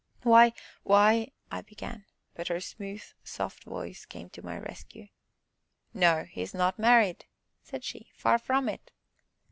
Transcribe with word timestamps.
"Why 0.23 0.53
why" 0.81 1.31
I 1.51 1.61
began, 1.61 2.05
but 2.33 2.47
her 2.47 2.59
smooth, 2.59 3.03
soft 3.23 3.65
voice 3.65 4.03
came 4.03 4.31
to 4.31 4.41
my 4.43 4.57
rescue. 4.57 5.09
"No 5.93 6.23
he 6.23 6.41
is 6.41 6.55
not 6.55 6.79
married," 6.79 7.25
said 7.61 7.83
she, 7.83 8.09
"far 8.15 8.39
from 8.39 8.67
it." 8.67 8.89